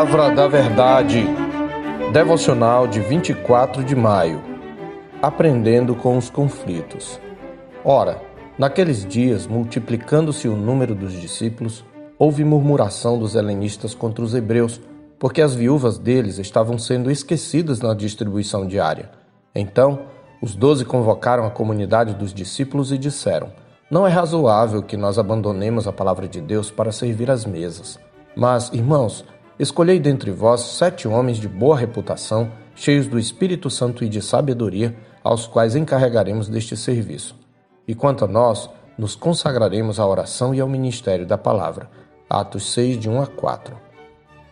Palavra 0.00 0.34
da 0.34 0.48
Verdade, 0.48 1.26
devocional 2.10 2.86
de 2.86 3.00
24 3.00 3.84
de 3.84 3.94
maio. 3.94 4.42
Aprendendo 5.20 5.94
com 5.94 6.16
os 6.16 6.30
conflitos. 6.30 7.20
Ora, 7.84 8.22
naqueles 8.56 9.04
dias, 9.04 9.46
multiplicando-se 9.46 10.48
o 10.48 10.56
número 10.56 10.94
dos 10.94 11.12
discípulos, 11.12 11.84
houve 12.18 12.42
murmuração 12.44 13.18
dos 13.18 13.34
helenistas 13.34 13.94
contra 13.94 14.24
os 14.24 14.34
hebreus, 14.34 14.80
porque 15.18 15.42
as 15.42 15.54
viúvas 15.54 15.98
deles 15.98 16.38
estavam 16.38 16.78
sendo 16.78 17.10
esquecidas 17.10 17.82
na 17.82 17.92
distribuição 17.92 18.66
diária. 18.66 19.10
Então, 19.54 20.06
os 20.40 20.54
doze 20.54 20.82
convocaram 20.82 21.44
a 21.44 21.50
comunidade 21.50 22.14
dos 22.14 22.32
discípulos 22.32 22.90
e 22.90 22.96
disseram: 22.96 23.52
Não 23.90 24.06
é 24.06 24.10
razoável 24.10 24.82
que 24.82 24.96
nós 24.96 25.18
abandonemos 25.18 25.86
a 25.86 25.92
palavra 25.92 26.26
de 26.26 26.40
Deus 26.40 26.70
para 26.70 26.90
servir 26.90 27.30
às 27.30 27.44
mesas. 27.44 28.00
Mas, 28.34 28.70
irmãos, 28.72 29.26
escolhei 29.60 30.00
dentre 30.00 30.30
vós 30.30 30.62
sete 30.62 31.06
homens 31.06 31.36
de 31.36 31.46
boa 31.46 31.76
reputação, 31.76 32.50
cheios 32.74 33.06
do 33.06 33.18
Espírito 33.18 33.68
Santo 33.68 34.02
e 34.02 34.08
de 34.08 34.22
sabedoria, 34.22 34.96
aos 35.22 35.46
quais 35.46 35.76
encarregaremos 35.76 36.48
deste 36.48 36.74
serviço. 36.76 37.38
E 37.86 37.94
quanto 37.94 38.24
a 38.24 38.28
nós, 38.28 38.70
nos 38.96 39.14
consagraremos 39.14 40.00
à 40.00 40.06
oração 40.06 40.54
e 40.54 40.60
ao 40.60 40.68
ministério 40.68 41.26
da 41.26 41.36
palavra. 41.36 41.90
Atos 42.28 42.72
6, 42.72 42.98
de 42.98 43.10
1 43.10 43.20
a 43.20 43.26
4. 43.26 43.76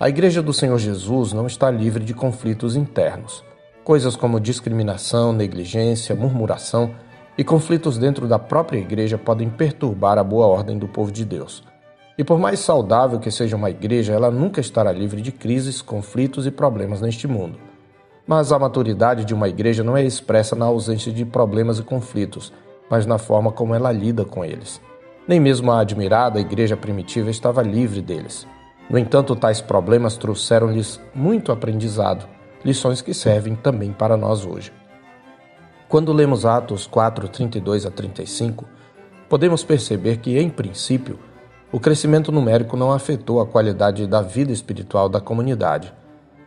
A 0.00 0.08
Igreja 0.08 0.42
do 0.42 0.54
Senhor 0.54 0.78
Jesus 0.78 1.34
não 1.34 1.46
está 1.46 1.70
livre 1.70 2.02
de 2.02 2.14
conflitos 2.14 2.74
internos. 2.74 3.44
Coisas 3.84 4.16
como 4.16 4.40
discriminação, 4.40 5.34
negligência, 5.34 6.14
murmuração 6.14 6.94
e 7.36 7.44
conflitos 7.44 7.98
dentro 7.98 8.26
da 8.26 8.38
própria 8.38 8.78
igreja 8.78 9.18
podem 9.18 9.50
perturbar 9.50 10.16
a 10.18 10.24
boa 10.24 10.46
ordem 10.46 10.78
do 10.78 10.88
povo 10.88 11.12
de 11.12 11.24
Deus. 11.24 11.62
E 12.16 12.22
por 12.22 12.38
mais 12.38 12.60
saudável 12.60 13.18
que 13.18 13.30
seja 13.30 13.56
uma 13.56 13.70
igreja, 13.70 14.12
ela 14.12 14.30
nunca 14.30 14.60
estará 14.60 14.92
livre 14.92 15.20
de 15.20 15.32
crises, 15.32 15.82
conflitos 15.82 16.46
e 16.46 16.50
problemas 16.50 17.00
neste 17.00 17.26
mundo. 17.26 17.58
Mas 18.26 18.52
a 18.52 18.58
maturidade 18.58 19.24
de 19.24 19.34
uma 19.34 19.48
igreja 19.48 19.82
não 19.82 19.96
é 19.96 20.04
expressa 20.04 20.54
na 20.54 20.64
ausência 20.64 21.12
de 21.12 21.24
problemas 21.24 21.78
e 21.78 21.82
conflitos, 21.82 22.52
mas 22.88 23.04
na 23.04 23.18
forma 23.18 23.50
como 23.50 23.74
ela 23.74 23.90
lida 23.90 24.24
com 24.24 24.44
eles. 24.44 24.80
Nem 25.26 25.40
mesmo 25.40 25.72
a 25.72 25.80
admirada 25.80 26.40
igreja 26.40 26.76
primitiva 26.76 27.30
estava 27.30 27.62
livre 27.62 28.00
deles. 28.00 28.46
No 28.88 28.98
entanto, 28.98 29.34
tais 29.34 29.60
problemas 29.60 30.16
trouxeram-lhes 30.16 31.00
muito 31.14 31.50
aprendizado 31.50 32.28
lições 32.64 33.02
que 33.02 33.12
servem 33.12 33.54
também 33.54 33.92
para 33.92 34.16
nós 34.16 34.46
hoje. 34.46 34.72
Quando 35.88 36.12
lemos 36.12 36.46
Atos 36.46 36.86
4, 36.86 37.28
32 37.28 37.86
a 37.86 37.90
35, 37.90 38.64
podemos 39.28 39.62
perceber 39.62 40.16
que, 40.18 40.38
em 40.38 40.48
princípio, 40.48 41.18
o 41.74 41.80
crescimento 41.80 42.30
numérico 42.30 42.76
não 42.76 42.92
afetou 42.92 43.40
a 43.40 43.46
qualidade 43.46 44.06
da 44.06 44.22
vida 44.22 44.52
espiritual 44.52 45.08
da 45.08 45.20
comunidade. 45.20 45.92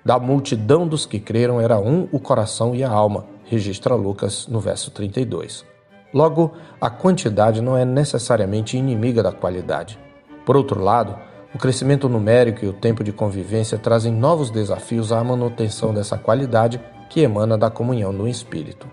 Da 0.06 0.18
multidão 0.18 0.88
dos 0.88 1.06
que 1.06 1.20
creram 1.20 1.60
era 1.60 1.78
um 1.78 2.08
o 2.14 2.18
coração 2.18 2.74
e 2.74 2.82
a 2.82 2.90
alma, 2.90 3.26
registra 3.44 3.94
Lucas 3.94 4.48
no 4.48 4.62
verso 4.62 4.90
32. 4.90 5.66
Logo, 6.14 6.54
a 6.80 6.90
quantidade 6.90 7.60
não 7.60 7.76
é 7.76 7.84
necessariamente 7.84 8.78
inimiga 8.78 9.22
da 9.22 9.34
qualidade. 9.34 10.00
Por 10.46 10.56
outro 10.56 10.82
lado, 10.82 11.14
o 11.54 11.58
crescimento 11.58 12.08
numérico 12.08 12.64
e 12.64 12.70
o 12.70 12.74
tempo 12.74 13.04
de 13.04 13.12
convivência 13.12 13.78
trazem 13.78 14.14
novos 14.14 14.50
desafios 14.50 15.12
à 15.12 15.22
manutenção 15.22 15.94
dessa 15.94 16.18
qualidade 16.18 16.80
que 17.10 17.20
emana 17.20 17.58
da 17.58 17.70
comunhão 17.70 18.14
no 18.14 18.30
espírito. 18.30 18.88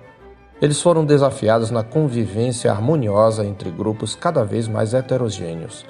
Eles 0.60 0.82
foram 0.82 1.04
desafiados 1.04 1.70
na 1.70 1.84
convivência 1.84 2.72
harmoniosa 2.72 3.44
entre 3.44 3.70
grupos 3.70 4.16
cada 4.16 4.42
vez 4.42 4.66
mais 4.66 4.94
heterogêneos. 4.94 5.86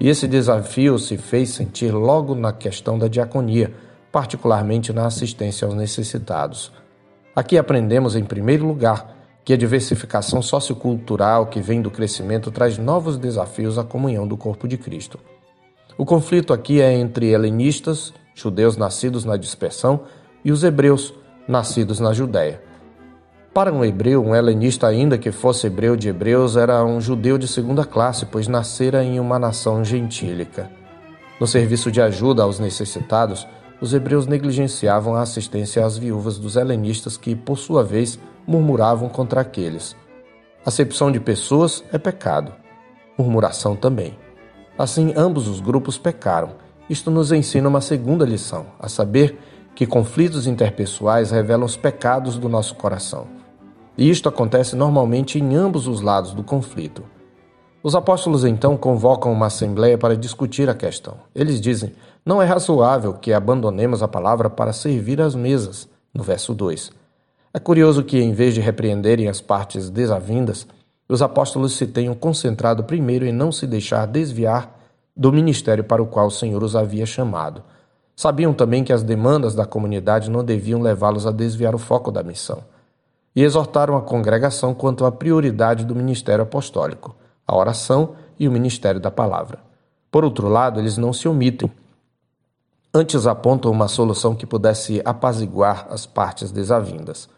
E 0.00 0.08
esse 0.08 0.26
desafio 0.26 0.98
se 0.98 1.16
fez 1.16 1.50
sentir 1.50 1.92
logo 1.92 2.34
na 2.34 2.52
questão 2.52 2.98
da 2.98 3.08
diaconia, 3.08 3.72
particularmente 4.10 4.92
na 4.92 5.06
assistência 5.06 5.66
aos 5.66 5.74
necessitados. 5.74 6.72
Aqui 7.34 7.58
aprendemos, 7.58 8.14
em 8.14 8.24
primeiro 8.24 8.66
lugar, 8.66 9.14
que 9.44 9.52
a 9.52 9.56
diversificação 9.56 10.40
sociocultural 10.40 11.46
que 11.46 11.60
vem 11.60 11.82
do 11.82 11.90
crescimento 11.90 12.50
traz 12.50 12.78
novos 12.78 13.18
desafios 13.18 13.78
à 13.78 13.84
comunhão 13.84 14.26
do 14.26 14.36
corpo 14.36 14.66
de 14.66 14.78
Cristo. 14.78 15.18
O 15.98 16.04
conflito 16.04 16.52
aqui 16.52 16.80
é 16.80 16.92
entre 16.92 17.30
helenistas, 17.30 18.12
judeus 18.34 18.76
nascidos 18.76 19.24
na 19.24 19.36
dispersão, 19.36 20.02
e 20.44 20.50
os 20.50 20.64
hebreus, 20.64 21.14
nascidos 21.46 22.00
na 22.00 22.12
Judéia. 22.12 22.60
Para 23.54 23.72
um 23.72 23.84
hebreu, 23.84 24.20
um 24.20 24.34
helenista, 24.34 24.88
ainda 24.88 25.16
que 25.16 25.30
fosse 25.30 25.68
hebreu 25.68 25.94
de 25.94 26.08
hebreus, 26.08 26.56
era 26.56 26.84
um 26.84 27.00
judeu 27.00 27.38
de 27.38 27.46
segunda 27.46 27.84
classe, 27.84 28.26
pois 28.26 28.48
nascera 28.48 29.04
em 29.04 29.20
uma 29.20 29.38
nação 29.38 29.84
gentílica. 29.84 30.68
No 31.38 31.46
serviço 31.46 31.88
de 31.88 32.02
ajuda 32.02 32.42
aos 32.42 32.58
necessitados, 32.58 33.46
os 33.80 33.94
hebreus 33.94 34.26
negligenciavam 34.26 35.14
a 35.14 35.22
assistência 35.22 35.86
às 35.86 35.96
viúvas 35.96 36.36
dos 36.36 36.56
helenistas 36.56 37.16
que, 37.16 37.36
por 37.36 37.56
sua 37.56 37.84
vez, 37.84 38.18
murmuravam 38.44 39.08
contra 39.08 39.42
aqueles. 39.42 39.94
Acepção 40.66 41.12
de 41.12 41.20
pessoas 41.20 41.84
é 41.92 41.98
pecado, 41.98 42.52
murmuração 43.16 43.76
também. 43.76 44.18
Assim, 44.76 45.12
ambos 45.16 45.46
os 45.46 45.60
grupos 45.60 45.96
pecaram. 45.96 46.56
Isto 46.90 47.08
nos 47.08 47.30
ensina 47.30 47.68
uma 47.68 47.80
segunda 47.80 48.24
lição, 48.24 48.66
a 48.80 48.88
saber 48.88 49.38
que 49.76 49.86
conflitos 49.86 50.48
interpessoais 50.48 51.30
revelam 51.30 51.64
os 51.64 51.76
pecados 51.76 52.36
do 52.36 52.48
nosso 52.48 52.74
coração. 52.74 53.43
E 53.96 54.10
isto 54.10 54.28
acontece 54.28 54.74
normalmente 54.74 55.38
em 55.38 55.54
ambos 55.54 55.86
os 55.86 56.00
lados 56.00 56.32
do 56.32 56.42
conflito. 56.42 57.04
Os 57.82 57.94
apóstolos 57.94 58.44
então 58.44 58.76
convocam 58.76 59.30
uma 59.30 59.46
assembleia 59.46 59.98
para 59.98 60.16
discutir 60.16 60.68
a 60.68 60.74
questão. 60.74 61.16
Eles 61.34 61.60
dizem: 61.60 61.92
Não 62.24 62.40
é 62.40 62.46
razoável 62.46 63.12
que 63.12 63.32
abandonemos 63.32 64.02
a 64.02 64.08
palavra 64.08 64.48
para 64.48 64.72
servir 64.72 65.20
às 65.20 65.34
mesas, 65.34 65.88
no 66.12 66.22
verso 66.22 66.54
2. 66.54 66.90
É 67.52 67.58
curioso 67.60 68.02
que, 68.02 68.18
em 68.18 68.32
vez 68.32 68.54
de 68.54 68.60
repreenderem 68.60 69.28
as 69.28 69.40
partes 69.40 69.90
desavindas, 69.90 70.66
os 71.08 71.20
apóstolos 71.22 71.76
se 71.76 71.86
tenham 71.86 72.14
concentrado 72.14 72.82
primeiro 72.82 73.26
em 73.26 73.32
não 73.32 73.52
se 73.52 73.66
deixar 73.66 74.06
desviar 74.06 74.74
do 75.16 75.32
ministério 75.32 75.84
para 75.84 76.02
o 76.02 76.06
qual 76.06 76.26
o 76.26 76.32
Senhor 76.32 76.62
os 76.62 76.74
havia 76.74 77.06
chamado. 77.06 77.62
Sabiam 78.16 78.52
também 78.52 78.82
que 78.82 78.92
as 78.92 79.02
demandas 79.02 79.54
da 79.54 79.66
comunidade 79.66 80.30
não 80.30 80.42
deviam 80.42 80.80
levá-los 80.80 81.26
a 81.26 81.30
desviar 81.30 81.74
o 81.74 81.78
foco 81.78 82.10
da 82.10 82.22
missão. 82.22 82.64
E 83.34 83.42
exortaram 83.42 83.96
a 83.96 84.02
congregação 84.02 84.72
quanto 84.74 85.04
à 85.04 85.12
prioridade 85.12 85.84
do 85.84 85.94
ministério 85.94 86.42
apostólico, 86.42 87.16
a 87.46 87.56
oração 87.56 88.14
e 88.38 88.46
o 88.46 88.52
ministério 88.52 89.00
da 89.00 89.10
palavra. 89.10 89.58
Por 90.10 90.24
outro 90.24 90.48
lado, 90.48 90.78
eles 90.78 90.96
não 90.96 91.12
se 91.12 91.26
omitem. 91.26 91.70
Antes 92.92 93.26
apontam 93.26 93.72
uma 93.72 93.88
solução 93.88 94.36
que 94.36 94.46
pudesse 94.46 95.02
apaziguar 95.04 95.88
as 95.90 96.06
partes 96.06 96.52
desavindas. 96.52 97.28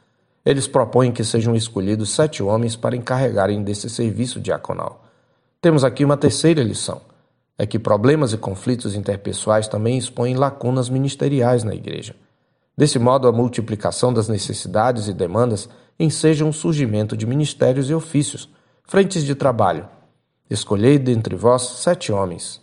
Eles 0.45 0.69
propõem 0.69 1.11
que 1.11 1.25
sejam 1.25 1.57
escolhidos 1.57 2.11
sete 2.11 2.43
homens 2.43 2.77
para 2.77 2.95
encarregarem 2.95 3.63
desse 3.63 3.89
serviço 3.89 4.39
diaconal. 4.39 5.03
Temos 5.63 5.83
aqui 5.83 6.05
uma 6.05 6.17
terceira 6.17 6.63
lição: 6.63 7.01
é 7.59 7.67
que 7.67 7.79
problemas 7.79 8.35
e 8.35 8.37
conflitos 8.37 8.95
interpessoais 8.95 9.67
também 9.67 9.97
expõem 9.97 10.37
lacunas 10.37 10.91
ministeriais 10.91 11.65
na 11.65 11.75
igreja. 11.75 12.15
Desse 12.77 12.99
modo, 12.99 13.27
a 13.27 13.33
multiplicação 13.33 14.13
das 14.13 14.29
necessidades 14.29 15.09
e 15.09 15.15
demandas 15.15 15.69
enseja 15.99 16.45
um 16.45 16.53
surgimento 16.53 17.17
de 17.17 17.27
ministérios 17.27 17.89
e 17.89 17.95
ofícios, 17.95 18.49
frentes 18.85 19.25
de 19.25 19.35
trabalho. 19.35 19.89
Escolhei 20.51 20.99
dentre 20.99 21.35
vós 21.35 21.63
sete 21.63 22.13
homens. 22.13 22.61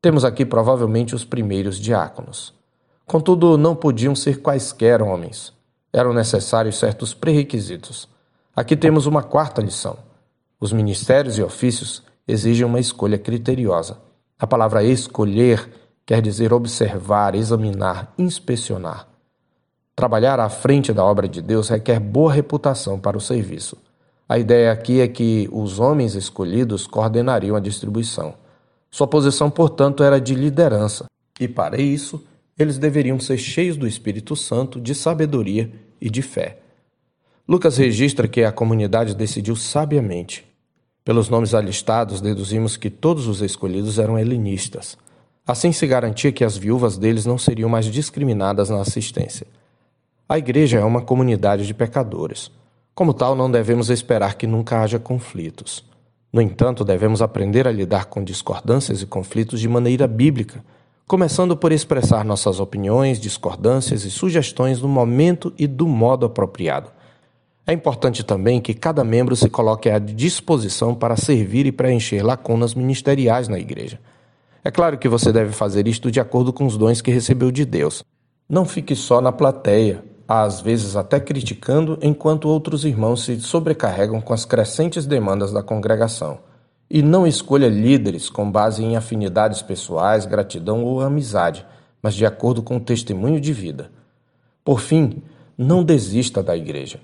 Temos 0.00 0.24
aqui 0.24 0.46
provavelmente 0.46 1.14
os 1.14 1.24
primeiros 1.24 1.78
diáconos. 1.78 2.54
Contudo, 3.06 3.58
não 3.58 3.76
podiam 3.76 4.14
ser 4.16 4.40
quaisquer 4.40 5.02
homens 5.02 5.52
eram 5.92 6.12
necessários 6.12 6.78
certos 6.78 7.12
pré-requisitos. 7.12 8.08
Aqui 8.54 8.76
temos 8.76 9.06
uma 9.06 9.22
quarta 9.22 9.60
lição. 9.60 9.98
Os 10.58 10.72
ministérios 10.72 11.38
e 11.38 11.42
ofícios 11.42 12.02
exigem 12.26 12.64
uma 12.64 12.80
escolha 12.80 13.18
criteriosa. 13.18 13.98
A 14.38 14.46
palavra 14.46 14.84
escolher 14.84 15.68
quer 16.06 16.20
dizer 16.20 16.52
observar, 16.52 17.34
examinar, 17.34 18.12
inspecionar. 18.18 19.06
Trabalhar 20.00 20.40
à 20.40 20.48
frente 20.48 20.94
da 20.94 21.04
obra 21.04 21.28
de 21.28 21.42
Deus 21.42 21.68
requer 21.68 22.00
boa 22.00 22.32
reputação 22.32 22.98
para 22.98 23.18
o 23.18 23.20
serviço. 23.20 23.76
A 24.26 24.38
ideia 24.38 24.72
aqui 24.72 24.98
é 24.98 25.06
que 25.06 25.46
os 25.52 25.78
homens 25.78 26.14
escolhidos 26.14 26.86
coordenariam 26.86 27.54
a 27.54 27.60
distribuição. 27.60 28.32
Sua 28.90 29.06
posição, 29.06 29.50
portanto, 29.50 30.02
era 30.02 30.18
de 30.18 30.34
liderança, 30.34 31.04
e 31.38 31.46
para 31.46 31.78
isso 31.78 32.24
eles 32.58 32.78
deveriam 32.78 33.20
ser 33.20 33.36
cheios 33.36 33.76
do 33.76 33.86
Espírito 33.86 34.34
Santo, 34.34 34.80
de 34.80 34.94
sabedoria 34.94 35.70
e 36.00 36.08
de 36.08 36.22
fé. 36.22 36.60
Lucas 37.46 37.76
registra 37.76 38.26
que 38.26 38.42
a 38.42 38.50
comunidade 38.50 39.14
decidiu 39.14 39.54
sabiamente. 39.54 40.46
Pelos 41.04 41.28
nomes 41.28 41.52
alistados, 41.52 42.22
deduzimos 42.22 42.74
que 42.74 42.88
todos 42.88 43.26
os 43.26 43.42
escolhidos 43.42 43.98
eram 43.98 44.18
helenistas. 44.18 44.96
Assim 45.46 45.72
se 45.72 45.86
garantia 45.86 46.32
que 46.32 46.42
as 46.42 46.56
viúvas 46.56 46.96
deles 46.96 47.26
não 47.26 47.36
seriam 47.36 47.68
mais 47.68 47.84
discriminadas 47.84 48.70
na 48.70 48.80
assistência. 48.80 49.46
A 50.30 50.38
igreja 50.38 50.78
é 50.78 50.84
uma 50.84 51.02
comunidade 51.02 51.66
de 51.66 51.74
pecadores. 51.74 52.52
Como 52.94 53.12
tal, 53.12 53.34
não 53.34 53.50
devemos 53.50 53.90
esperar 53.90 54.36
que 54.36 54.46
nunca 54.46 54.80
haja 54.80 54.96
conflitos. 54.96 55.84
No 56.32 56.40
entanto, 56.40 56.84
devemos 56.84 57.20
aprender 57.20 57.66
a 57.66 57.72
lidar 57.72 58.04
com 58.04 58.22
discordâncias 58.22 59.02
e 59.02 59.06
conflitos 59.06 59.58
de 59.58 59.68
maneira 59.68 60.06
bíblica 60.06 60.64
começando 61.04 61.56
por 61.56 61.72
expressar 61.72 62.24
nossas 62.24 62.60
opiniões, 62.60 63.18
discordâncias 63.18 64.04
e 64.04 64.10
sugestões 64.12 64.80
no 64.80 64.86
momento 64.86 65.52
e 65.58 65.66
do 65.66 65.88
modo 65.88 66.24
apropriado. 66.24 66.92
É 67.66 67.72
importante 67.72 68.22
também 68.22 68.60
que 68.60 68.72
cada 68.72 69.02
membro 69.02 69.34
se 69.34 69.50
coloque 69.50 69.90
à 69.90 69.98
disposição 69.98 70.94
para 70.94 71.16
servir 71.16 71.66
e 71.66 71.72
preencher 71.72 72.22
lacunas 72.22 72.76
ministeriais 72.76 73.48
na 73.48 73.58
igreja. 73.58 73.98
É 74.62 74.70
claro 74.70 74.96
que 74.96 75.08
você 75.08 75.32
deve 75.32 75.50
fazer 75.50 75.88
isto 75.88 76.08
de 76.08 76.20
acordo 76.20 76.52
com 76.52 76.64
os 76.64 76.76
dons 76.76 77.02
que 77.02 77.10
recebeu 77.10 77.50
de 77.50 77.64
Deus. 77.64 78.04
Não 78.48 78.64
fique 78.64 78.94
só 78.94 79.20
na 79.20 79.32
plateia, 79.32 80.04
às 80.32 80.60
vezes 80.60 80.94
até 80.94 81.18
criticando, 81.18 81.98
enquanto 82.00 82.48
outros 82.48 82.84
irmãos 82.84 83.24
se 83.24 83.40
sobrecarregam 83.40 84.20
com 84.20 84.32
as 84.32 84.44
crescentes 84.44 85.06
demandas 85.06 85.52
da 85.52 85.62
congregação. 85.62 86.38
E 86.88 87.02
não 87.02 87.26
escolha 87.26 87.68
líderes 87.68 88.30
com 88.30 88.50
base 88.50 88.84
em 88.84 88.96
afinidades 88.96 89.62
pessoais, 89.62 90.26
gratidão 90.26 90.84
ou 90.84 91.00
amizade, 91.00 91.66
mas 92.02 92.14
de 92.14 92.24
acordo 92.24 92.62
com 92.62 92.76
o 92.76 92.80
testemunho 92.80 93.40
de 93.40 93.52
vida. 93.52 93.90
Por 94.64 94.80
fim, 94.80 95.22
não 95.56 95.82
desista 95.82 96.42
da 96.42 96.56
igreja. 96.56 97.00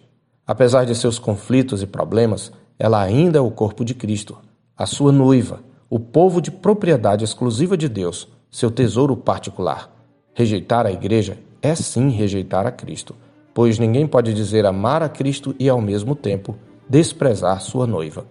Apesar 0.46 0.84
de 0.84 0.94
seus 0.94 1.19
conflitos 1.19 1.82
e 1.82 1.87
problemas, 1.87 2.52
ela 2.79 3.02
ainda 3.02 3.38
é 3.38 3.43
o 3.43 3.50
corpo 3.50 3.84
de 3.84 3.94
Cristo, 3.94 4.38
a 4.76 4.87
sua 4.87 5.11
noiva 5.11 5.61
o 5.88 6.00
povo 6.00 6.40
de 6.40 6.50
propriedade 6.50 7.25
exclusiva 7.25 7.76
de 7.76 7.88
Deus, 7.88 8.29
seu 8.50 8.70
tesouro 8.70 9.17
particular. 9.17 9.90
Rejeitar 10.34 10.84
a 10.84 10.90
igreja 10.90 11.38
é 11.67 11.75
sim 11.75 12.11
rejeitar 12.11 12.65
a 12.65 12.71
Cristo, 12.71 13.17
pois 13.53 13.77
ninguém 13.77 14.07
pode 14.07 14.33
dizer 14.33 14.65
amar 14.65 15.03
a 15.03 15.09
Cristo 15.09 15.53
e 15.59 15.69
ao 15.69 15.81
mesmo 15.81 16.15
tempo 16.15 16.57
desprezar 16.89 17.61
sua 17.61 17.89
noiva. 17.89 18.25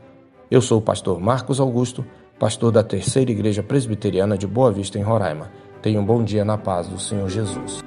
Eu 0.50 0.62
sou 0.62 0.80
o 0.80 0.82
pastor 0.82 1.20
Marcos 1.20 1.60
Augusto, 1.60 2.06
pastor 2.40 2.72
da 2.72 2.82
Terceira 2.82 3.32
Igreja 3.32 3.62
Presbiteriana 3.62 4.38
de 4.38 4.48
Boa 4.48 4.72
Vista, 4.72 4.98
em 4.98 5.02
Roraima. 5.02 5.52
Tenha 5.82 6.00
um 6.00 6.06
bom 6.06 6.24
dia 6.24 6.46
na 6.46 6.58
paz 6.58 6.88
do 6.88 6.98
Senhor 6.98 7.30
Jesus. 7.30 7.84